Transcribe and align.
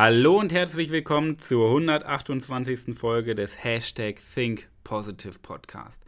Hallo 0.00 0.38
und 0.38 0.52
herzlich 0.52 0.90
willkommen 0.90 1.40
zur 1.40 1.70
128. 1.70 2.96
Folge 2.96 3.34
des 3.34 3.64
Hashtag 3.64 4.20
Think 4.32 4.68
Positive 4.84 5.40
Podcast. 5.40 6.00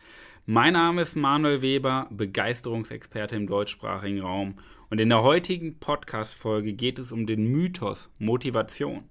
Mein 0.47 0.75
Name 0.75 1.03
ist 1.03 1.17
Manuel 1.17 1.61
Weber, 1.61 2.07
Begeisterungsexperte 2.13 3.35
im 3.35 3.49
deutschsprachigen 3.49 4.21
Raum. 4.21 4.55
Und 4.91 5.01
in 5.01 5.09
der 5.09 5.25
heutigen 5.25 5.81
Podcast-Folge 5.81 6.75
geht 6.75 7.01
es 7.01 7.11
um 7.11 7.27
den 7.27 7.47
Mythos 7.47 8.09
Motivation. 8.21 9.09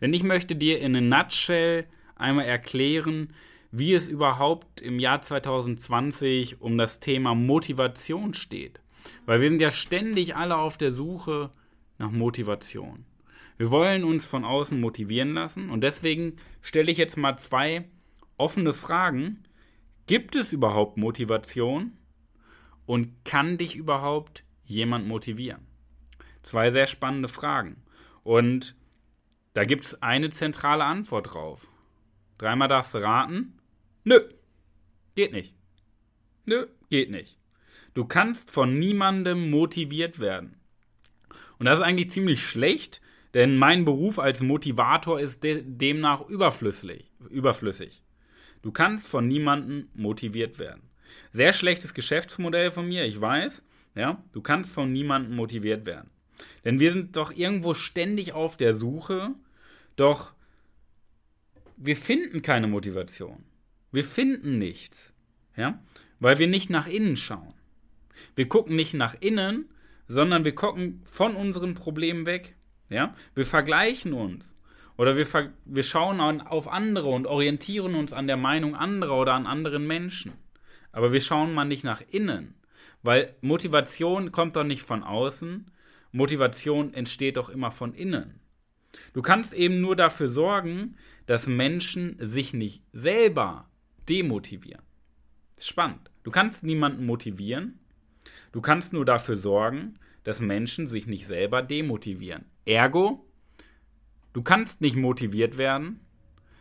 Denn 0.00 0.14
ich 0.14 0.22
möchte 0.22 0.56
dir 0.56 0.80
in 0.80 0.96
a 0.96 1.02
nutshell 1.02 1.84
einmal 2.16 2.46
erklären, 2.46 3.28
wie 3.72 3.92
es 3.92 4.08
überhaupt 4.08 4.80
im 4.80 4.98
Jahr 5.00 5.20
2020 5.20 6.62
um 6.62 6.78
das 6.78 6.98
Thema 6.98 7.34
Motivation 7.34 8.32
steht. 8.32 8.80
Weil 9.26 9.42
wir 9.42 9.50
sind 9.50 9.60
ja 9.60 9.70
ständig 9.70 10.34
alle 10.34 10.56
auf 10.56 10.78
der 10.78 10.92
Suche 10.92 11.50
nach 11.98 12.10
Motivation. 12.10 13.04
Wir 13.56 13.70
wollen 13.70 14.04
uns 14.04 14.24
von 14.24 14.44
außen 14.44 14.80
motivieren 14.80 15.32
lassen 15.34 15.70
und 15.70 15.82
deswegen 15.82 16.36
stelle 16.60 16.90
ich 16.90 16.98
jetzt 16.98 17.16
mal 17.16 17.38
zwei 17.38 17.88
offene 18.36 18.72
Fragen. 18.72 19.44
Gibt 20.06 20.34
es 20.34 20.52
überhaupt 20.52 20.96
Motivation 20.96 21.96
und 22.86 23.24
kann 23.24 23.56
dich 23.58 23.76
überhaupt 23.76 24.44
jemand 24.64 25.06
motivieren? 25.06 25.66
Zwei 26.42 26.70
sehr 26.70 26.86
spannende 26.86 27.28
Fragen. 27.28 27.82
Und 28.22 28.76
da 29.54 29.64
gibt 29.64 29.84
es 29.84 30.02
eine 30.02 30.30
zentrale 30.30 30.84
Antwort 30.84 31.32
drauf. 31.32 31.68
Dreimal 32.38 32.68
darfst 32.68 32.94
du 32.94 32.98
raten. 32.98 33.58
Nö, 34.02 34.20
geht 35.14 35.32
nicht. 35.32 35.54
Nö, 36.44 36.66
geht 36.90 37.10
nicht. 37.10 37.38
Du 37.94 38.04
kannst 38.04 38.50
von 38.50 38.78
niemandem 38.78 39.50
motiviert 39.50 40.18
werden. 40.18 40.56
Und 41.58 41.66
das 41.66 41.78
ist 41.78 41.84
eigentlich 41.84 42.10
ziemlich 42.10 42.44
schlecht, 42.44 43.00
denn 43.34 43.56
mein 43.56 43.84
Beruf 43.84 44.18
als 44.18 44.40
Motivator 44.40 45.20
ist 45.20 45.42
de 45.42 45.62
demnach 45.66 46.26
überflüssig. 46.28 47.10
überflüssig. 47.30 48.02
Du 48.62 48.72
kannst 48.72 49.06
von 49.06 49.28
niemandem 49.28 49.88
motiviert 49.94 50.58
werden. 50.58 50.82
Sehr 51.32 51.52
schlechtes 51.52 51.92
Geschäftsmodell 51.92 52.70
von 52.70 52.88
mir, 52.88 53.04
ich 53.04 53.20
weiß. 53.20 53.62
Ja, 53.94 54.22
du 54.32 54.40
kannst 54.40 54.72
von 54.72 54.92
niemandem 54.92 55.36
motiviert 55.36 55.84
werden. 55.84 56.10
Denn 56.64 56.80
wir 56.80 56.92
sind 56.92 57.16
doch 57.16 57.32
irgendwo 57.32 57.74
ständig 57.74 58.32
auf 58.32 58.56
der 58.56 58.74
Suche, 58.74 59.34
doch 59.96 60.32
wir 61.76 61.96
finden 61.96 62.42
keine 62.42 62.66
Motivation. 62.66 63.44
Wir 63.92 64.04
finden 64.04 64.58
nichts. 64.58 65.12
Ja, 65.56 65.82
weil 66.20 66.38
wir 66.38 66.48
nicht 66.48 66.70
nach 66.70 66.86
innen 66.86 67.16
schauen. 67.16 67.54
Wir 68.34 68.48
gucken 68.48 68.76
nicht 68.76 68.94
nach 68.94 69.14
innen, 69.20 69.68
sondern 70.08 70.44
wir 70.44 70.54
gucken 70.54 71.02
von 71.04 71.36
unseren 71.36 71.74
Problemen 71.74 72.26
weg. 72.26 72.54
Ja? 72.88 73.14
Wir 73.34 73.46
vergleichen 73.46 74.12
uns. 74.12 74.54
Oder 74.96 75.16
wir, 75.16 75.26
ver 75.26 75.52
wir 75.64 75.82
schauen 75.82 76.20
an, 76.20 76.40
auf 76.40 76.68
andere 76.68 77.08
und 77.08 77.26
orientieren 77.26 77.94
uns 77.94 78.12
an 78.12 78.26
der 78.26 78.36
Meinung 78.36 78.76
anderer 78.76 79.20
oder 79.20 79.34
an 79.34 79.46
anderen 79.46 79.86
Menschen. 79.86 80.34
Aber 80.92 81.12
wir 81.12 81.20
schauen 81.20 81.52
mal 81.52 81.64
nicht 81.64 81.82
nach 81.82 82.02
innen. 82.10 82.54
Weil 83.02 83.34
Motivation 83.40 84.30
kommt 84.30 84.56
doch 84.56 84.64
nicht 84.64 84.82
von 84.82 85.02
außen. 85.02 85.70
Motivation 86.12 86.94
entsteht 86.94 87.36
doch 87.36 87.48
immer 87.48 87.72
von 87.72 87.92
innen. 87.92 88.40
Du 89.12 89.22
kannst 89.22 89.52
eben 89.52 89.80
nur 89.80 89.96
dafür 89.96 90.28
sorgen, 90.28 90.96
dass 91.26 91.46
Menschen 91.48 92.16
sich 92.20 92.54
nicht 92.54 92.82
selber 92.92 93.68
demotivieren. 94.08 94.82
Spannend. 95.58 96.10
Du 96.22 96.30
kannst 96.30 96.62
niemanden 96.62 97.04
motivieren. 97.04 97.80
Du 98.52 98.60
kannst 98.60 98.92
nur 98.92 99.04
dafür 99.04 99.36
sorgen, 99.36 99.98
dass 100.24 100.40
Menschen 100.40 100.86
sich 100.86 101.06
nicht 101.06 101.26
selber 101.26 101.62
demotivieren. 101.62 102.46
Ergo, 102.64 103.24
du 104.32 104.42
kannst 104.42 104.80
nicht 104.80 104.96
motiviert 104.96 105.58
werden, 105.58 106.00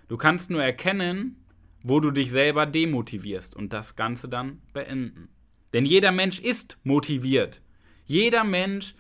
du 0.08 0.18
kannst 0.18 0.50
nur 0.50 0.62
erkennen, 0.62 1.44
wo 1.82 2.00
du 2.00 2.12
dich 2.12 2.32
selber 2.32 2.66
demotivierst 2.66 3.56
und 3.56 3.74
das 3.74 3.96
Ganze 3.96 4.30
dann 4.30 4.62
beenden. 4.74 5.30
Denn 5.74 5.86
jeder 5.86 6.12
Mensch 6.12 6.40
ist 6.40 6.78
motiviert. 6.84 7.62
Jeder 8.06 8.44
Mensch 8.44 8.96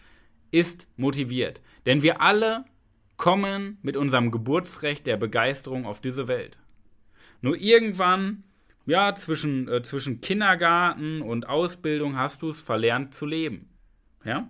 ist 0.52 0.88
motiviert. 0.98 1.62
Denn 1.86 2.02
wir 2.02 2.22
alle 2.22 2.66
kommen 3.18 3.78
mit 3.82 3.96
unserem 3.96 4.32
Geburtsrecht 4.32 5.08
der 5.08 5.18
Begeisterung 5.18 5.86
auf 5.86 6.02
diese 6.02 6.28
Welt. 6.28 6.58
Nur 7.42 7.58
irgendwann, 7.58 8.44
ja, 8.86 9.16
zwischen, 9.16 9.68
äh, 9.68 9.84
zwischen 9.84 10.20
Kindergarten 10.20 11.22
und 11.22 11.48
Ausbildung 11.48 12.18
hast 12.18 12.42
du 12.42 12.50
es 12.50 12.60
verlernt 12.60 13.14
zu 13.14 13.26
leben. 13.26 13.70
Ja? 14.26 14.50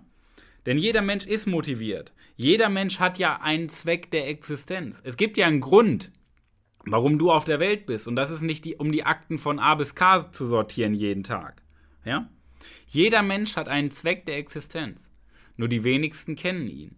Denn 0.66 0.78
jeder 0.78 1.02
Mensch 1.02 1.26
ist 1.26 1.46
motiviert. 1.46 2.12
Jeder 2.36 2.68
Mensch 2.68 2.98
hat 2.98 3.18
ja 3.18 3.40
einen 3.40 3.68
Zweck 3.68 4.10
der 4.10 4.28
Existenz. 4.28 5.00
Es 5.04 5.16
gibt 5.16 5.36
ja 5.36 5.46
einen 5.46 5.60
Grund, 5.60 6.10
warum 6.84 7.18
du 7.18 7.30
auf 7.30 7.44
der 7.44 7.60
Welt 7.60 7.86
bist. 7.86 8.08
Und 8.08 8.16
das 8.16 8.30
ist 8.30 8.42
nicht, 8.42 8.64
die, 8.64 8.76
um 8.76 8.90
die 8.90 9.04
Akten 9.04 9.38
von 9.38 9.58
A 9.58 9.74
bis 9.74 9.94
K 9.94 10.32
zu 10.32 10.46
sortieren 10.46 10.94
jeden 10.94 11.22
Tag. 11.22 11.62
Ja? 12.04 12.28
Jeder 12.86 13.22
Mensch 13.22 13.56
hat 13.56 13.68
einen 13.68 13.90
Zweck 13.90 14.26
der 14.26 14.38
Existenz. 14.38 15.10
Nur 15.56 15.68
die 15.68 15.84
wenigsten 15.84 16.34
kennen 16.34 16.66
ihn. 16.66 16.96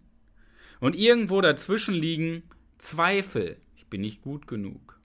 Und 0.79 0.95
irgendwo 0.95 1.41
dazwischen 1.41 1.93
liegen 1.93 2.43
Zweifel. 2.77 3.57
Ich 3.75 3.87
bin 3.87 4.01
nicht 4.01 4.21
gut 4.21 4.47
genug. 4.47 4.99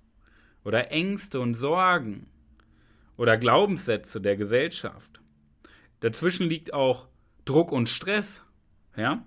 Oder 0.64 0.90
Ängste 0.90 1.40
und 1.40 1.54
Sorgen. 1.54 2.28
Oder 3.16 3.36
Glaubenssätze 3.36 4.20
der 4.20 4.36
Gesellschaft. 4.36 5.20
Dazwischen 6.00 6.48
liegt 6.48 6.72
auch 6.72 7.08
Druck 7.44 7.72
und 7.72 7.88
Stress. 7.88 8.42
Ja? 8.96 9.24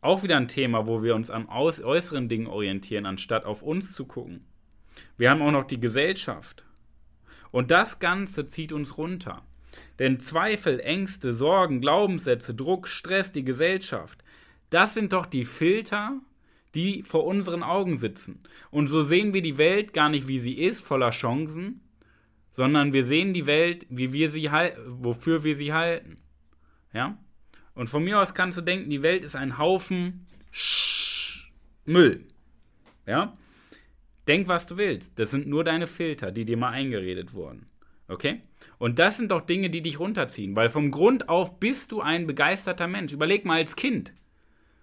Auch 0.00 0.22
wieder 0.22 0.36
ein 0.36 0.48
Thema, 0.48 0.86
wo 0.86 1.02
wir 1.02 1.14
uns 1.14 1.30
am 1.30 1.48
äußeren 1.48 2.28
Dingen 2.28 2.46
orientieren, 2.46 3.06
anstatt 3.06 3.44
auf 3.44 3.62
uns 3.62 3.94
zu 3.94 4.06
gucken. 4.06 4.46
Wir 5.16 5.30
haben 5.30 5.42
auch 5.42 5.50
noch 5.50 5.64
die 5.64 5.80
Gesellschaft. 5.80 6.64
Und 7.50 7.70
das 7.70 7.98
Ganze 7.98 8.46
zieht 8.46 8.72
uns 8.72 8.98
runter. 8.98 9.42
Denn 9.98 10.20
Zweifel, 10.20 10.80
Ängste, 10.80 11.32
Sorgen, 11.32 11.80
Glaubenssätze, 11.80 12.54
Druck, 12.54 12.86
Stress, 12.86 13.32
die 13.32 13.44
Gesellschaft, 13.44 14.22
das 14.70 14.94
sind 14.94 15.12
doch 15.12 15.26
die 15.26 15.44
Filter, 15.44 16.20
die 16.74 17.02
vor 17.02 17.24
unseren 17.24 17.62
Augen 17.62 17.98
sitzen. 17.98 18.42
Und 18.70 18.88
so 18.88 19.02
sehen 19.02 19.32
wir 19.32 19.42
die 19.42 19.58
Welt 19.58 19.92
gar 19.94 20.08
nicht, 20.08 20.28
wie 20.28 20.38
sie 20.38 20.54
ist, 20.54 20.82
voller 20.82 21.10
Chancen, 21.10 21.80
sondern 22.52 22.92
wir 22.92 23.04
sehen 23.04 23.32
die 23.32 23.46
Welt, 23.46 23.86
wie 23.88 24.12
wir 24.12 24.30
sie 24.30 24.50
wofür 24.86 25.44
wir 25.44 25.56
sie 25.56 25.72
halten. 25.72 26.16
Ja? 26.92 27.18
Und 27.76 27.88
von 27.88 28.02
mir 28.02 28.20
aus 28.20 28.34
kannst 28.34 28.58
du 28.58 28.62
denken, 28.62 28.90
die 28.90 29.02
Welt 29.02 29.22
ist 29.22 29.36
ein 29.36 29.58
Haufen 29.58 30.26
Müll. 31.84 32.26
Ja? 33.06 33.36
Denk, 34.26 34.48
was 34.48 34.66
du 34.66 34.78
willst. 34.78 35.18
Das 35.18 35.30
sind 35.30 35.46
nur 35.46 35.62
deine 35.62 35.86
Filter, 35.86 36.32
die 36.32 36.46
dir 36.46 36.56
mal 36.56 36.70
eingeredet 36.70 37.34
wurden. 37.34 37.66
Okay? 38.08 38.40
Und 38.78 38.98
das 38.98 39.18
sind 39.18 39.30
doch 39.30 39.42
Dinge, 39.42 39.68
die 39.68 39.82
dich 39.82 40.00
runterziehen, 40.00 40.56
weil 40.56 40.70
vom 40.70 40.90
Grund 40.90 41.28
auf 41.28 41.60
bist 41.60 41.92
du 41.92 42.00
ein 42.00 42.26
begeisterter 42.26 42.86
Mensch. 42.86 43.12
Überleg 43.12 43.44
mal 43.44 43.58
als 43.58 43.76
Kind. 43.76 44.14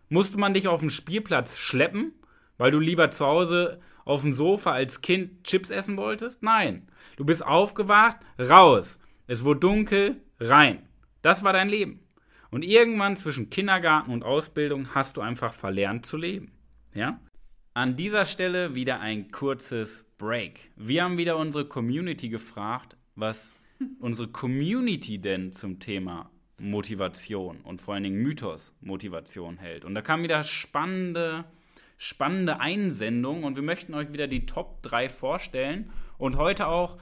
Musste 0.09 0.37
man 0.37 0.53
dich 0.53 0.67
auf 0.67 0.81
dem 0.81 0.91
Spielplatz 0.91 1.57
schleppen, 1.57 2.13
weil 2.59 2.71
du 2.71 2.79
lieber 2.79 3.09
zu 3.09 3.25
Hause 3.25 3.81
auf 4.05 4.21
dem 4.21 4.33
Sofa 4.33 4.71
als 4.71 5.01
Kind 5.01 5.43
Chips 5.43 5.71
essen 5.71 5.97
wolltest? 5.97 6.43
Nein. 6.43 6.87
Du 7.17 7.25
bist 7.25 7.43
aufgewacht, 7.43 8.17
raus. 8.37 8.99
Es 9.25 9.43
wurde 9.43 9.61
dunkel, 9.61 10.21
rein. 10.39 10.87
Das 11.23 11.43
war 11.43 11.53
dein 11.53 11.69
Leben. 11.69 12.02
Und 12.53 12.63
irgendwann 12.63 13.15
zwischen 13.15 13.49
Kindergarten 13.49 14.11
und 14.11 14.21
Ausbildung 14.21 14.93
hast 14.93 15.17
du 15.17 15.21
einfach 15.21 15.55
verlernt 15.55 16.05
zu 16.05 16.17
leben. 16.17 16.51
Ja? 16.93 17.19
An 17.73 17.95
dieser 17.95 18.25
Stelle 18.25 18.75
wieder 18.75 18.99
ein 18.99 19.31
kurzes 19.31 20.05
Break. 20.19 20.69
Wir 20.75 21.03
haben 21.03 21.17
wieder 21.17 21.37
unsere 21.37 21.65
Community 21.65 22.29
gefragt, 22.29 22.95
was 23.15 23.55
unsere 23.99 24.27
Community 24.27 25.17
denn 25.17 25.51
zum 25.51 25.79
Thema 25.79 26.29
Motivation 26.59 27.59
und 27.61 27.81
vor 27.81 27.95
allen 27.95 28.03
Dingen 28.03 28.21
Mythos 28.21 28.71
Motivation 28.81 29.57
hält. 29.57 29.83
Und 29.83 29.95
da 29.95 30.03
kam 30.03 30.21
wieder 30.21 30.43
spannende, 30.43 31.45
spannende 31.97 32.59
Einsendungen 32.59 33.45
und 33.45 33.55
wir 33.55 33.63
möchten 33.63 33.95
euch 33.95 34.13
wieder 34.13 34.27
die 34.27 34.45
Top 34.45 34.83
3 34.83 35.09
vorstellen 35.09 35.89
und 36.19 36.37
heute 36.37 36.67
auch 36.67 36.99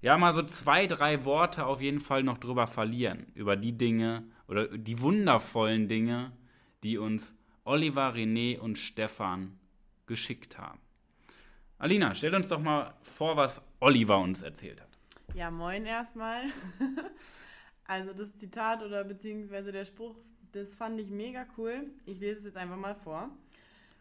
ja 0.00 0.16
mal 0.16 0.32
so 0.32 0.42
zwei, 0.42 0.86
drei 0.86 1.24
Worte 1.24 1.66
auf 1.66 1.80
jeden 1.80 2.00
Fall 2.00 2.22
noch 2.22 2.38
drüber 2.38 2.68
verlieren, 2.68 3.26
über 3.34 3.56
die 3.56 3.76
Dinge, 3.76 4.24
oder 4.52 4.68
die 4.68 5.00
wundervollen 5.00 5.88
Dinge, 5.88 6.30
die 6.82 6.98
uns 6.98 7.34
Oliver, 7.64 8.12
René 8.14 8.58
und 8.58 8.76
Stefan 8.76 9.58
geschickt 10.04 10.58
haben. 10.58 10.78
Alina, 11.78 12.14
stell 12.14 12.34
uns 12.34 12.48
doch 12.48 12.60
mal 12.60 12.92
vor, 13.00 13.38
was 13.38 13.62
Oliver 13.80 14.18
uns 14.18 14.42
erzählt 14.42 14.82
hat. 14.82 14.90
Ja, 15.34 15.50
moin 15.50 15.86
erstmal. 15.86 16.42
also 17.86 18.12
das 18.12 18.38
Zitat 18.38 18.82
oder 18.82 19.04
beziehungsweise 19.04 19.72
der 19.72 19.86
Spruch, 19.86 20.16
das 20.52 20.74
fand 20.74 21.00
ich 21.00 21.08
mega 21.08 21.46
cool. 21.56 21.86
Ich 22.04 22.20
lese 22.20 22.40
es 22.40 22.44
jetzt 22.44 22.58
einfach 22.58 22.76
mal 22.76 22.94
vor. 22.94 23.30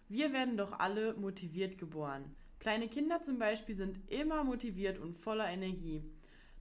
Wir 0.09 0.33
werden 0.33 0.57
doch 0.57 0.77
alle 0.77 1.13
motiviert 1.13 1.77
geboren. 1.77 2.25
Kleine 2.59 2.89
Kinder 2.89 3.21
zum 3.21 3.39
Beispiel 3.39 3.77
sind 3.77 3.99
immer 4.11 4.43
motiviert 4.43 4.99
und 4.99 5.17
voller 5.17 5.47
Energie. 5.47 6.03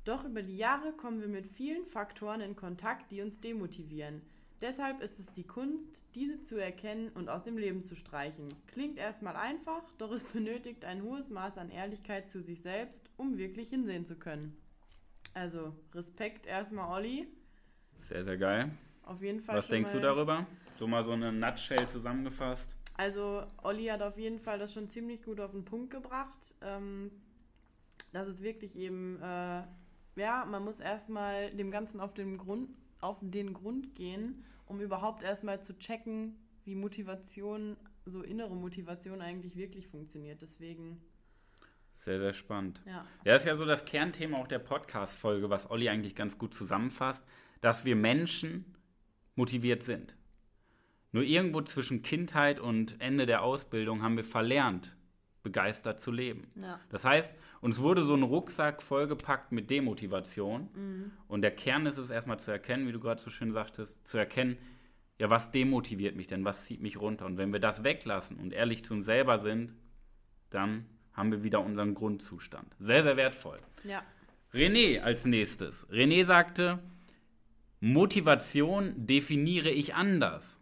Doch 0.04 0.24
über 0.24 0.42
die 0.42 0.56
Jahre 0.56 0.92
kommen 0.92 1.20
wir 1.20 1.28
mit 1.28 1.46
vielen 1.46 1.84
Faktoren 1.84 2.40
in 2.40 2.56
Kontakt, 2.56 3.10
die 3.10 3.20
uns 3.20 3.38
demotivieren. 3.40 4.22
Deshalb 4.60 5.00
ist 5.00 5.18
es 5.18 5.32
die 5.32 5.46
Kunst, 5.46 6.04
diese 6.14 6.42
zu 6.42 6.56
erkennen 6.56 7.10
und 7.14 7.30
aus 7.30 7.44
dem 7.44 7.56
Leben 7.56 7.82
zu 7.82 7.96
streichen. 7.96 8.54
Klingt 8.66 8.98
erstmal 8.98 9.36
einfach, 9.36 9.82
doch 9.96 10.12
es 10.12 10.24
benötigt 10.32 10.84
ein 10.84 11.02
hohes 11.02 11.30
Maß 11.30 11.56
an 11.58 11.70
Ehrlichkeit 11.70 12.30
zu 12.30 12.42
sich 12.42 12.60
selbst, 12.60 13.08
um 13.16 13.38
wirklich 13.38 13.70
hinsehen 13.70 14.04
zu 14.04 14.16
können. 14.16 14.56
Also 15.32 15.74
Respekt 15.94 16.46
erstmal, 16.46 16.98
Olli. 16.98 17.28
Sehr, 17.98 18.24
sehr 18.24 18.36
geil. 18.36 18.70
Auf 19.02 19.22
jeden 19.22 19.40
Fall. 19.40 19.56
Was 19.56 19.68
denkst 19.68 19.92
du 19.92 20.00
darüber? 20.00 20.46
So 20.78 20.86
mal 20.86 21.04
so 21.04 21.12
eine 21.12 21.32
Nutshell 21.32 21.88
zusammengefasst. 21.88 22.76
Also 22.96 23.44
Olli 23.62 23.86
hat 23.86 24.02
auf 24.02 24.18
jeden 24.18 24.40
Fall 24.40 24.58
das 24.58 24.74
schon 24.74 24.88
ziemlich 24.88 25.22
gut 25.22 25.40
auf 25.40 25.52
den 25.52 25.64
Punkt 25.64 25.90
gebracht. 25.90 26.54
Ähm, 26.60 27.10
dass 28.12 28.28
es 28.28 28.42
wirklich 28.42 28.76
eben, 28.76 29.20
äh, 29.22 29.62
ja, 30.16 30.44
man 30.44 30.64
muss 30.64 30.80
erstmal 30.80 31.50
dem 31.52 31.70
Ganzen 31.70 32.00
auf 32.00 32.14
den 32.14 32.38
Grund, 32.38 32.70
auf 33.00 33.18
den 33.20 33.54
Grund 33.54 33.94
gehen, 33.94 34.44
um 34.66 34.80
überhaupt 34.80 35.22
erstmal 35.22 35.62
zu 35.62 35.76
checken, 35.78 36.36
wie 36.64 36.74
Motivation, 36.74 37.76
so 38.06 38.22
innere 38.22 38.54
Motivation 38.54 39.20
eigentlich 39.20 39.56
wirklich 39.56 39.88
funktioniert. 39.88 40.42
Deswegen. 40.42 41.00
Sehr, 41.94 42.18
sehr 42.18 42.32
spannend. 42.32 42.80
Ja. 42.86 43.06
Ja, 43.24 43.34
ist 43.34 43.46
ja 43.46 43.56
so 43.56 43.64
das 43.64 43.84
Kernthema 43.84 44.38
auch 44.38 44.46
der 44.46 44.58
Podcast-Folge, 44.58 45.50
was 45.50 45.70
Olli 45.70 45.88
eigentlich 45.88 46.14
ganz 46.14 46.38
gut 46.38 46.54
zusammenfasst, 46.54 47.26
dass 47.60 47.84
wir 47.84 47.96
Menschen 47.96 48.64
motiviert 49.34 49.82
sind. 49.82 50.16
Nur 51.12 51.24
irgendwo 51.24 51.60
zwischen 51.62 52.02
Kindheit 52.02 52.60
und 52.60 53.00
Ende 53.00 53.26
der 53.26 53.42
Ausbildung 53.42 54.02
haben 54.02 54.16
wir 54.16 54.24
verlernt, 54.24 54.96
begeistert 55.42 56.00
zu 56.00 56.10
leben. 56.10 56.50
Ja. 56.60 56.80
Das 56.90 57.04
heißt, 57.04 57.36
uns 57.60 57.78
wurde 57.78 58.02
so 58.02 58.14
ein 58.14 58.22
Rucksack 58.22 58.82
vollgepackt 58.82 59.52
mit 59.52 59.70
Demotivation. 59.70 61.12
Und 61.28 61.42
der 61.42 61.50
Kern 61.50 61.86
ist 61.86 61.98
es 61.98 62.10
erstmal 62.10 62.38
zu 62.38 62.50
erkennen, 62.50 62.86
wie 62.86 62.92
du 62.92 63.00
gerade 63.00 63.20
so 63.20 63.30
schön 63.30 63.52
sagtest, 63.52 64.06
zu 64.06 64.18
erkennen, 64.18 64.58
ja, 65.18 65.28
was 65.28 65.50
demotiviert 65.50 66.16
mich 66.16 66.28
denn, 66.28 66.46
was 66.46 66.64
zieht 66.64 66.80
mich 66.80 66.98
runter? 66.98 67.26
Und 67.26 67.36
wenn 67.36 67.52
wir 67.52 67.60
das 67.60 67.84
weglassen 67.84 68.38
und 68.38 68.54
ehrlich 68.54 68.84
zu 68.84 68.94
uns 68.94 69.04
selber 69.04 69.38
sind, 69.38 69.74
dann 70.48 70.86
haben 71.12 71.30
wir 71.30 71.42
wieder 71.42 71.60
unseren 71.60 71.94
Grundzustand. 71.94 72.74
Sehr, 72.78 73.02
sehr 73.02 73.18
wertvoll. 73.18 73.58
Ja. 73.84 74.02
René 74.54 75.00
als 75.00 75.26
nächstes. 75.26 75.86
René 75.90 76.24
sagte, 76.24 76.78
Motivation 77.80 78.94
definiere 78.96 79.70
ich 79.70 79.94
anders. 79.94 80.58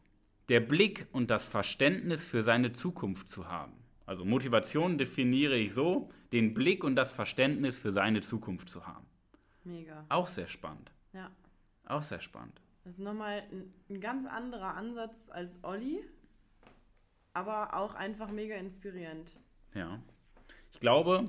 Der 0.48 0.60
Blick 0.60 1.06
und 1.12 1.30
das 1.30 1.46
Verständnis 1.46 2.24
für 2.24 2.42
seine 2.42 2.72
Zukunft 2.72 3.30
zu 3.30 3.48
haben. 3.48 3.77
Also 4.08 4.24
Motivation 4.24 4.96
definiere 4.96 5.58
ich 5.58 5.74
so, 5.74 6.08
den 6.32 6.54
Blick 6.54 6.82
und 6.82 6.96
das 6.96 7.12
Verständnis 7.12 7.76
für 7.76 7.92
seine 7.92 8.22
Zukunft 8.22 8.70
zu 8.70 8.86
haben. 8.86 9.04
Mega. 9.64 10.06
Auch 10.08 10.28
sehr 10.28 10.46
spannend. 10.46 10.90
Ja. 11.12 11.30
Auch 11.84 12.02
sehr 12.02 12.20
spannend. 12.20 12.58
Das 12.84 12.94
ist 12.94 13.00
nochmal 13.00 13.42
ein, 13.52 13.70
ein 13.90 14.00
ganz 14.00 14.26
anderer 14.26 14.74
Ansatz 14.76 15.28
als 15.28 15.62
Olli, 15.62 16.02
aber 17.34 17.74
auch 17.74 17.92
einfach 17.92 18.30
mega 18.30 18.54
inspirierend. 18.54 19.30
Ja. 19.74 20.00
Ich 20.72 20.80
glaube, 20.80 21.28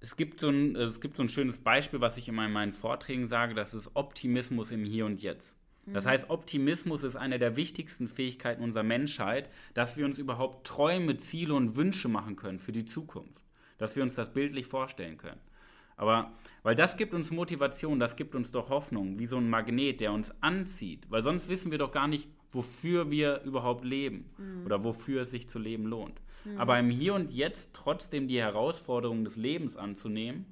es 0.00 0.14
gibt, 0.14 0.40
so 0.40 0.50
ein, 0.50 0.76
es 0.76 1.00
gibt 1.00 1.16
so 1.16 1.22
ein 1.22 1.30
schönes 1.30 1.58
Beispiel, 1.58 2.02
was 2.02 2.18
ich 2.18 2.28
immer 2.28 2.44
in 2.44 2.52
meinen 2.52 2.74
Vorträgen 2.74 3.28
sage, 3.28 3.54
das 3.54 3.72
ist 3.72 3.96
Optimismus 3.96 4.72
im 4.72 4.84
Hier 4.84 5.06
und 5.06 5.22
Jetzt. 5.22 5.58
Das 5.86 6.06
heißt, 6.06 6.30
Optimismus 6.30 7.02
ist 7.02 7.16
eine 7.16 7.38
der 7.38 7.56
wichtigsten 7.56 8.08
Fähigkeiten 8.08 8.62
unserer 8.62 8.84
Menschheit, 8.84 9.50
dass 9.74 9.96
wir 9.96 10.04
uns 10.04 10.18
überhaupt 10.18 10.66
Träume, 10.66 11.16
Ziele 11.16 11.54
und 11.54 11.76
Wünsche 11.76 12.08
machen 12.08 12.36
können 12.36 12.60
für 12.60 12.72
die 12.72 12.84
Zukunft. 12.84 13.42
Dass 13.78 13.96
wir 13.96 14.02
uns 14.04 14.14
das 14.14 14.32
bildlich 14.32 14.66
vorstellen 14.66 15.18
können. 15.18 15.40
Aber, 15.96 16.32
weil 16.62 16.76
das 16.76 16.96
gibt 16.96 17.14
uns 17.14 17.30
Motivation, 17.30 17.98
das 17.98 18.16
gibt 18.16 18.34
uns 18.34 18.52
doch 18.52 18.70
Hoffnung, 18.70 19.18
wie 19.18 19.26
so 19.26 19.36
ein 19.36 19.50
Magnet, 19.50 20.00
der 20.00 20.12
uns 20.12 20.32
anzieht. 20.40 21.10
Weil 21.10 21.22
sonst 21.22 21.48
wissen 21.48 21.70
wir 21.72 21.78
doch 21.78 21.90
gar 21.90 22.06
nicht, 22.06 22.28
wofür 22.52 23.10
wir 23.10 23.42
überhaupt 23.42 23.84
leben 23.84 24.30
oder 24.64 24.84
wofür 24.84 25.22
es 25.22 25.30
sich 25.30 25.48
zu 25.48 25.58
leben 25.58 25.86
lohnt. 25.86 26.20
Aber 26.58 26.78
im 26.78 26.90
Hier 26.90 27.14
und 27.14 27.30
Jetzt 27.30 27.70
trotzdem 27.72 28.28
die 28.28 28.40
Herausforderungen 28.40 29.24
des 29.24 29.36
Lebens 29.36 29.76
anzunehmen 29.76 30.46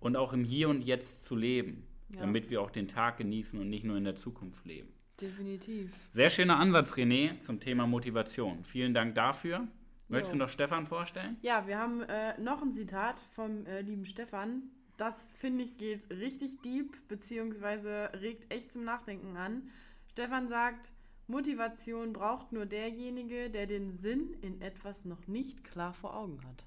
und 0.00 0.16
auch 0.16 0.32
im 0.32 0.44
Hier 0.44 0.68
und 0.68 0.82
Jetzt 0.82 1.24
zu 1.24 1.36
leben, 1.36 1.86
Ja. 2.14 2.20
damit 2.20 2.50
wir 2.50 2.60
auch 2.62 2.70
den 2.70 2.88
Tag 2.88 3.18
genießen 3.18 3.58
und 3.58 3.68
nicht 3.68 3.84
nur 3.84 3.96
in 3.96 4.04
der 4.04 4.16
Zukunft 4.16 4.64
leben. 4.66 4.88
Definitiv. 5.20 5.92
Sehr 6.10 6.28
schöner 6.30 6.58
Ansatz, 6.58 6.94
René, 6.94 7.38
zum 7.40 7.60
Thema 7.60 7.86
Motivation. 7.86 8.64
Vielen 8.64 8.94
Dank 8.94 9.14
dafür. 9.14 9.68
Möchtest 10.08 10.34
Jo. 10.34 10.38
du 10.38 10.44
noch 10.44 10.48
Stefan 10.50 10.86
vorstellen? 10.86 11.36
Ja, 11.42 11.66
wir 11.66 11.78
haben 11.78 12.02
äh, 12.02 12.38
noch 12.40 12.60
ein 12.62 12.72
Zitat 12.72 13.18
vom 13.34 13.64
äh, 13.66 13.80
lieben 13.80 14.04
Stefan. 14.06 14.64
Das 14.96 15.14
finde 15.38 15.64
ich 15.64 15.76
geht 15.76 16.08
richtig 16.10 16.60
deep, 16.62 16.96
beziehungsweise 17.08 18.10
regt 18.20 18.52
echt 18.52 18.72
zum 18.72 18.84
Nachdenken 18.84 19.36
an. 19.36 19.70
Stefan 20.12 20.48
sagt, 20.48 20.90
Motivation 21.26 22.12
braucht 22.12 22.52
nur 22.52 22.66
derjenige, 22.66 23.50
der 23.50 23.66
den 23.66 23.96
Sinn 23.96 24.36
in 24.42 24.60
etwas 24.60 25.04
noch 25.04 25.26
nicht 25.26 25.64
klar 25.64 25.94
vor 25.94 26.14
Augen 26.16 26.38
hat. 26.46 26.64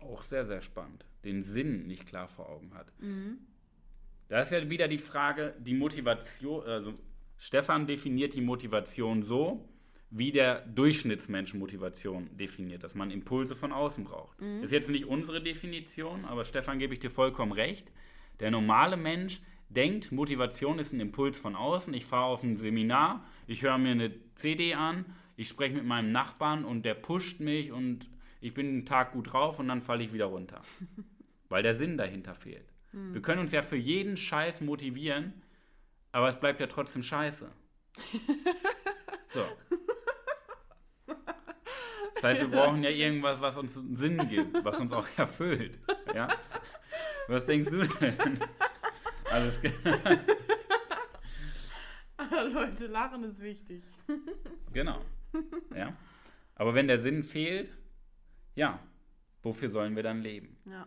Auch 0.00 0.22
sehr, 0.22 0.46
sehr 0.46 0.62
spannend. 0.62 1.04
Den 1.24 1.42
Sinn 1.42 1.86
nicht 1.86 2.06
klar 2.06 2.28
vor 2.28 2.48
Augen 2.48 2.72
hat. 2.74 2.92
Da 4.28 4.40
ist 4.40 4.52
ja 4.52 4.68
wieder 4.68 4.88
die 4.88 4.98
Frage, 4.98 5.54
die 5.58 5.74
Motivation, 5.74 6.64
also 6.64 6.94
Stefan 7.38 7.86
definiert 7.86 8.34
die 8.34 8.40
Motivation 8.40 9.22
so, 9.22 9.68
wie 10.10 10.32
der 10.32 10.60
Durchschnittsmensch 10.62 11.54
Motivation 11.54 12.28
definiert, 12.36 12.82
dass 12.84 12.94
man 12.94 13.10
Impulse 13.10 13.56
von 13.56 13.72
außen 13.72 14.04
braucht. 14.04 14.40
Ist 14.62 14.72
jetzt 14.72 14.88
nicht 14.88 15.06
unsere 15.06 15.42
Definition, 15.42 16.24
aber 16.24 16.44
Stefan 16.44 16.78
gebe 16.78 16.94
ich 16.94 17.00
dir 17.00 17.10
vollkommen 17.10 17.52
recht. 17.52 17.90
Der 18.40 18.50
normale 18.50 18.96
Mensch 18.96 19.40
denkt, 19.68 20.12
Motivation 20.12 20.78
ist 20.78 20.92
ein 20.92 21.00
Impuls 21.00 21.38
von 21.38 21.56
außen. 21.56 21.92
Ich 21.94 22.04
fahre 22.04 22.26
auf 22.26 22.42
ein 22.42 22.56
Seminar, 22.56 23.24
ich 23.46 23.62
höre 23.62 23.78
mir 23.78 23.90
eine 23.90 24.12
CD 24.36 24.74
an, 24.74 25.04
ich 25.36 25.48
spreche 25.48 25.74
mit 25.74 25.84
meinem 25.84 26.12
Nachbarn 26.12 26.64
und 26.64 26.84
der 26.84 26.94
pusht 26.94 27.40
mich 27.40 27.72
und 27.72 28.08
ich 28.40 28.54
bin 28.54 28.68
einen 28.68 28.86
Tag 28.86 29.12
gut 29.12 29.32
drauf 29.32 29.58
und 29.58 29.68
dann 29.68 29.82
falle 29.82 30.04
ich 30.04 30.12
wieder 30.12 30.26
runter. 30.26 30.62
Weil 31.48 31.62
der 31.62 31.74
Sinn 31.74 31.96
dahinter 31.96 32.34
fehlt. 32.34 32.75
Wir 32.92 33.20
können 33.20 33.40
uns 33.40 33.52
ja 33.52 33.62
für 33.62 33.76
jeden 33.76 34.16
Scheiß 34.16 34.60
motivieren, 34.62 35.42
aber 36.12 36.28
es 36.28 36.40
bleibt 36.40 36.60
ja 36.60 36.66
trotzdem 36.66 37.02
scheiße. 37.02 37.50
So. 39.28 39.44
Das 42.14 42.24
heißt, 42.24 42.40
wir 42.40 42.48
brauchen 42.48 42.82
ja 42.82 42.88
irgendwas, 42.88 43.40
was 43.40 43.56
uns 43.56 43.74
Sinn 43.74 44.26
gibt, 44.28 44.64
was 44.64 44.80
uns 44.80 44.92
auch 44.92 45.06
erfüllt. 45.18 45.78
Ja? 46.14 46.28
Was 47.28 47.44
denkst 47.44 47.70
du 47.70 47.86
denn? 47.86 48.38
Alles 49.30 49.60
klar. 49.60 49.72
Leute, 52.52 52.86
Lachen 52.86 53.24
ist 53.24 53.40
wichtig. 53.40 53.84
Genau. 54.72 55.02
Ja. 55.74 55.94
Aber 56.54 56.74
wenn 56.74 56.88
der 56.88 56.98
Sinn 56.98 57.22
fehlt, 57.22 57.76
ja, 58.54 58.80
wofür 59.42 59.68
sollen 59.68 59.96
wir 59.96 60.02
dann 60.02 60.22
leben? 60.22 60.56
Ja, 60.64 60.86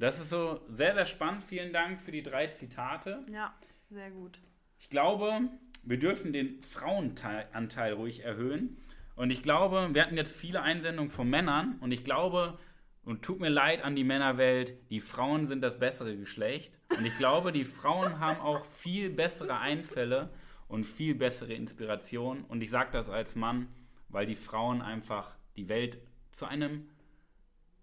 Das 0.00 0.18
ist 0.18 0.30
so 0.30 0.62
sehr, 0.70 0.94
sehr 0.94 1.04
spannend. 1.04 1.42
Vielen 1.42 1.74
Dank 1.74 2.00
für 2.00 2.10
die 2.10 2.22
drei 2.22 2.46
Zitate. 2.46 3.22
ja, 3.30 3.54
sehr 3.90 4.10
gut. 4.10 4.40
Ich 4.78 4.88
glaube, 4.88 5.42
wir 5.82 5.98
dürfen 5.98 6.32
den 6.32 6.62
Frauenanteil 6.62 7.92
ruhig 7.92 8.24
erhöhen. 8.24 8.78
Und 9.14 9.30
ich 9.30 9.42
glaube, 9.42 9.90
wir 9.92 10.02
hatten 10.02 10.16
jetzt 10.16 10.34
viele 10.34 10.62
Einsendungen 10.62 11.10
von 11.10 11.28
Männern. 11.28 11.76
Und 11.80 11.92
ich 11.92 12.02
glaube, 12.02 12.58
und 13.04 13.22
tut 13.22 13.40
mir 13.40 13.50
leid 13.50 13.84
an 13.84 13.94
die 13.94 14.04
Männerwelt, 14.04 14.72
die 14.88 15.00
Frauen 15.00 15.48
sind 15.48 15.60
das 15.60 15.78
bessere 15.78 16.16
Geschlecht. 16.16 16.72
Und 16.96 17.04
ich 17.04 17.18
glaube, 17.18 17.52
die 17.52 17.64
Frauen 17.64 18.20
haben 18.20 18.40
auch 18.40 18.64
viel 18.64 19.10
bessere 19.10 19.58
Einfälle 19.58 20.30
und 20.66 20.84
viel 20.84 21.14
bessere 21.14 21.52
Inspiration. 21.52 22.44
Und 22.44 22.62
ich 22.62 22.70
sage 22.70 22.88
das 22.90 23.10
als 23.10 23.36
Mann, 23.36 23.68
weil 24.08 24.24
die 24.24 24.34
Frauen 24.34 24.80
einfach 24.80 25.36
die 25.56 25.68
Welt 25.68 25.98
zu 26.32 26.46
einem 26.46 26.88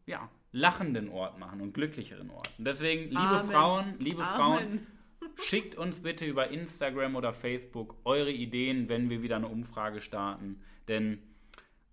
ja, 0.07 0.31
lachenden 0.51 1.09
Ort 1.09 1.39
machen 1.39 1.61
und 1.61 1.73
glücklicheren 1.73 2.29
Ort. 2.29 2.49
Und 2.57 2.65
deswegen, 2.65 3.09
liebe 3.09 3.19
Amen. 3.19 3.51
Frauen, 3.51 3.95
liebe 3.99 4.21
Frauen, 4.21 4.63
Amen. 4.63 4.87
Schickt 5.35 5.75
uns 5.75 6.01
bitte 6.01 6.25
über 6.25 6.49
Instagram 6.49 7.15
oder 7.15 7.33
Facebook 7.33 7.95
eure 8.05 8.31
Ideen, 8.31 8.89
wenn 8.89 9.09
wir 9.09 9.21
wieder 9.21 9.35
eine 9.35 9.47
Umfrage 9.47 10.01
starten. 10.01 10.61
Denn 10.87 11.19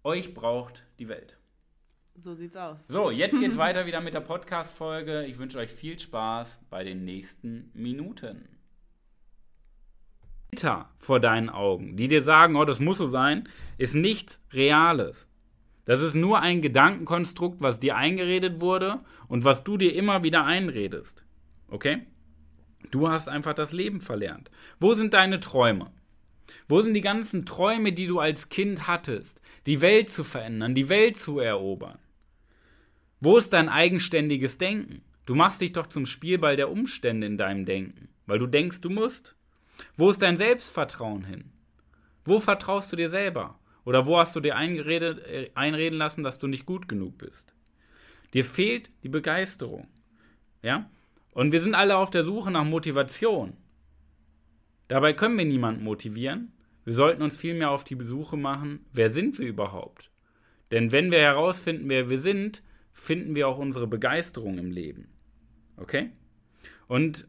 euch 0.02 0.34
braucht 0.34 0.84
die 0.98 1.08
Welt. 1.08 1.38
So 2.14 2.34
sieht's 2.34 2.56
aus. 2.56 2.86
So, 2.86 3.10
jetzt 3.10 3.38
geht's 3.38 3.56
weiter 3.56 3.86
wieder 3.86 4.00
mit 4.00 4.14
der 4.14 4.20
Podcast-Folge. 4.20 5.24
Ich 5.26 5.38
wünsche 5.38 5.58
euch 5.58 5.70
viel 5.70 5.98
Spaß 5.98 6.60
bei 6.70 6.84
den 6.84 7.04
nächsten 7.04 7.70
Minuten. 7.74 8.48
Vor 10.98 11.18
deinen 11.18 11.50
Augen, 11.50 11.96
die 11.96 12.06
dir 12.06 12.22
sagen, 12.22 12.54
oh, 12.54 12.64
das 12.64 12.78
muss 12.78 12.98
so 12.98 13.08
sein, 13.08 13.48
ist 13.76 13.96
nichts 13.96 14.40
Reales. 14.52 15.28
Das 15.84 16.00
ist 16.00 16.14
nur 16.14 16.40
ein 16.40 16.62
Gedankenkonstrukt, 16.62 17.60
was 17.60 17.80
dir 17.80 17.96
eingeredet 17.96 18.60
wurde 18.60 18.98
und 19.28 19.44
was 19.44 19.64
du 19.64 19.76
dir 19.76 19.94
immer 19.94 20.22
wieder 20.22 20.44
einredest. 20.44 21.24
Okay? 21.68 22.06
Du 22.90 23.08
hast 23.08 23.28
einfach 23.28 23.54
das 23.54 23.72
Leben 23.72 24.00
verlernt. 24.00 24.50
Wo 24.80 24.94
sind 24.94 25.14
deine 25.14 25.40
Träume? 25.40 25.90
Wo 26.68 26.80
sind 26.82 26.94
die 26.94 27.00
ganzen 27.00 27.46
Träume, 27.46 27.92
die 27.92 28.06
du 28.06 28.18
als 28.18 28.48
Kind 28.48 28.86
hattest? 28.86 29.40
Die 29.66 29.80
Welt 29.80 30.10
zu 30.10 30.24
verändern, 30.24 30.74
die 30.74 30.88
Welt 30.88 31.16
zu 31.16 31.38
erobern. 31.38 31.98
Wo 33.20 33.38
ist 33.38 33.52
dein 33.52 33.68
eigenständiges 33.68 34.58
Denken? 34.58 35.02
Du 35.26 35.34
machst 35.34 35.60
dich 35.60 35.72
doch 35.72 35.86
zum 35.86 36.04
Spielball 36.04 36.56
der 36.56 36.70
Umstände 36.70 37.26
in 37.26 37.38
deinem 37.38 37.64
Denken, 37.64 38.08
weil 38.26 38.38
du 38.38 38.46
denkst, 38.46 38.82
du 38.82 38.90
musst. 38.90 39.34
Wo 39.96 40.10
ist 40.10 40.20
dein 40.20 40.36
Selbstvertrauen 40.36 41.24
hin? 41.24 41.50
Wo 42.24 42.40
vertraust 42.40 42.92
du 42.92 42.96
dir 42.96 43.08
selber? 43.08 43.58
Oder 43.84 44.06
wo 44.06 44.18
hast 44.18 44.34
du 44.34 44.40
dir 44.40 44.54
äh, 44.56 45.50
einreden 45.54 45.98
lassen, 45.98 46.24
dass 46.24 46.38
du 46.38 46.46
nicht 46.46 46.66
gut 46.66 46.88
genug 46.88 47.18
bist? 47.18 47.52
Dir 48.32 48.44
fehlt 48.44 48.90
die 49.02 49.08
Begeisterung. 49.08 49.86
Ja? 50.62 50.90
Und 51.32 51.52
wir 51.52 51.60
sind 51.60 51.74
alle 51.74 51.96
auf 51.96 52.10
der 52.10 52.24
Suche 52.24 52.50
nach 52.50 52.64
Motivation. 52.64 53.54
Dabei 54.88 55.12
können 55.12 55.38
wir 55.38 55.44
niemanden 55.44 55.84
motivieren. 55.84 56.52
Wir 56.84 56.94
sollten 56.94 57.22
uns 57.22 57.36
vielmehr 57.36 57.70
auf 57.70 57.84
die 57.84 57.94
Besuche 57.94 58.36
machen, 58.36 58.84
wer 58.92 59.10
sind 59.10 59.38
wir 59.38 59.46
überhaupt? 59.46 60.10
Denn 60.70 60.92
wenn 60.92 61.10
wir 61.10 61.18
herausfinden, 61.18 61.88
wer 61.88 62.10
wir 62.10 62.18
sind, 62.18 62.62
finden 62.92 63.34
wir 63.34 63.48
auch 63.48 63.58
unsere 63.58 63.86
Begeisterung 63.86 64.58
im 64.58 64.70
Leben. 64.70 65.08
Okay? 65.76 66.10
Und 66.86 67.26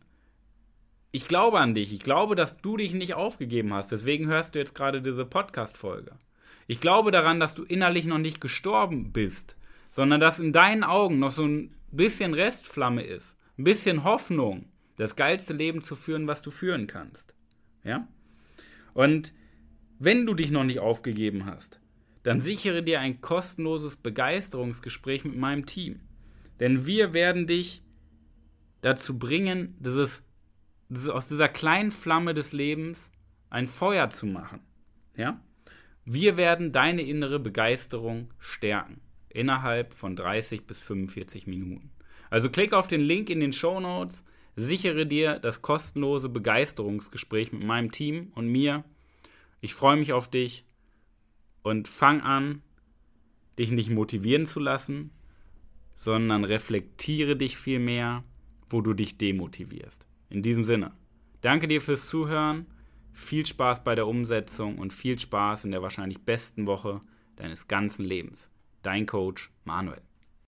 ich 1.11 1.27
glaube 1.27 1.59
an 1.59 1.73
dich. 1.73 1.93
Ich 1.93 2.01
glaube, 2.01 2.35
dass 2.35 2.57
du 2.57 2.75
dich 2.75 2.93
nicht 2.93 3.13
aufgegeben 3.13 3.73
hast. 3.73 3.91
Deswegen 3.91 4.27
hörst 4.27 4.53
du 4.53 4.59
jetzt 4.59 4.75
gerade 4.75 5.01
diese 5.01 5.25
Podcast-Folge. 5.25 6.17
Ich 6.67 6.79
glaube 6.79 7.11
daran, 7.11 7.39
dass 7.39 7.55
du 7.55 7.63
innerlich 7.63 8.05
noch 8.05 8.17
nicht 8.17 8.41
gestorben 8.41 9.11
bist, 9.11 9.57
sondern 9.91 10.19
dass 10.19 10.39
in 10.39 10.53
deinen 10.53 10.83
Augen 10.83 11.19
noch 11.19 11.31
so 11.31 11.45
ein 11.45 11.75
bisschen 11.91 12.33
Restflamme 12.33 13.03
ist, 13.03 13.37
ein 13.57 13.63
bisschen 13.63 14.03
Hoffnung, 14.03 14.65
das 14.97 15.15
geilste 15.15 15.53
Leben 15.53 15.81
zu 15.81 15.95
führen, 15.95 16.27
was 16.27 16.41
du 16.41 16.51
führen 16.51 16.87
kannst. 16.87 17.33
Ja? 17.83 18.07
Und 18.93 19.33
wenn 19.99 20.25
du 20.25 20.33
dich 20.33 20.51
noch 20.51 20.63
nicht 20.63 20.79
aufgegeben 20.79 21.45
hast, 21.45 21.79
dann 22.23 22.39
sichere 22.39 22.81
dir 22.81 22.99
ein 22.99 23.21
kostenloses 23.21 23.97
Begeisterungsgespräch 23.97 25.25
mit 25.25 25.35
meinem 25.35 25.65
Team. 25.65 26.01
Denn 26.59 26.85
wir 26.85 27.13
werden 27.13 27.45
dich 27.45 27.83
dazu 28.81 29.19
bringen, 29.19 29.75
dieses, 29.79 30.23
dieses, 30.89 31.09
aus 31.09 31.27
dieser 31.27 31.49
kleinen 31.49 31.91
Flamme 31.91 32.33
des 32.33 32.51
Lebens 32.51 33.11
ein 33.49 33.67
Feuer 33.67 34.09
zu 34.09 34.25
machen. 34.25 34.61
Ja? 35.15 35.39
Wir 36.05 36.37
werden 36.37 36.71
deine 36.71 37.01
innere 37.01 37.39
Begeisterung 37.39 38.31
stärken 38.37 39.01
innerhalb 39.29 39.95
von 39.95 40.15
30 40.15 40.67
bis 40.67 40.79
45 40.79 41.47
Minuten. 41.47 41.89
Also 42.29 42.49
klick 42.49 42.73
auf 42.73 42.87
den 42.87 43.01
Link 43.01 43.29
in 43.31 43.39
den 43.39 43.53
Show 43.53 43.79
Notes, 43.79 44.23
sichere 44.55 45.07
dir 45.07 45.39
das 45.39 45.63
kostenlose 45.63 46.29
Begeisterungsgespräch 46.29 47.51
mit 47.51 47.63
meinem 47.63 47.91
Team 47.91 48.31
und 48.35 48.47
mir. 48.47 48.83
Ich 49.61 49.73
freue 49.73 49.97
mich 49.97 50.13
auf 50.13 50.29
dich 50.29 50.63
und 51.63 51.87
fang 51.87 52.21
an, 52.21 52.61
dich 53.57 53.71
nicht 53.71 53.89
motivieren 53.89 54.45
zu 54.45 54.59
lassen, 54.59 55.09
sondern 55.95 56.43
reflektiere 56.43 57.35
dich 57.35 57.57
vielmehr, 57.57 58.23
wo 58.69 58.81
du 58.81 58.93
dich 58.93 59.17
demotivierst. 59.17 60.05
In 60.29 60.43
diesem 60.43 60.63
Sinne, 60.63 60.91
danke 61.41 61.67
dir 61.67 61.81
fürs 61.81 62.07
Zuhören, 62.07 62.67
viel 63.15 63.45
Spaß 63.45 63.83
bei 63.83 63.95
der 63.95 64.07
Umsetzung 64.07 64.77
und 64.77 64.93
viel 64.93 65.17
Spaß 65.17 65.65
in 65.65 65.71
der 65.71 65.81
wahrscheinlich 65.81 66.23
besten 66.23 66.67
Woche 66.67 67.01
deines 67.37 67.67
ganzen 67.67 68.05
Lebens. 68.05 68.49
Dein 68.83 69.05
Coach 69.05 69.51
Manuel. 69.63 70.01